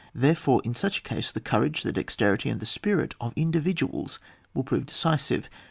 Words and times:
Therefore 0.15 0.63
in 0.65 0.73
such 0.73 0.97
a 0.97 1.01
case 1.03 1.31
the 1.31 1.39
courage, 1.39 1.83
the 1.83 1.91
dexterity, 1.91 2.49
and 2.49 2.59
the 2.59 2.65
spirit 2.65 3.13
of 3.21 3.33
individuals 3.35 4.17
will 4.51 4.63
prova 4.63 4.83
decisive. 4.87 5.47